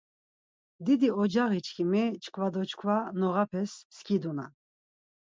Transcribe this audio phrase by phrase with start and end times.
[0.85, 4.51] Didi ocağiçkimi çkva do çkva noğapes skidunan.